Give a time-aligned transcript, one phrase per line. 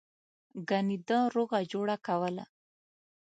[0.69, 2.45] گني ده روغه جوړه کوله.